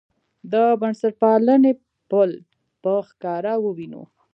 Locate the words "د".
0.51-0.53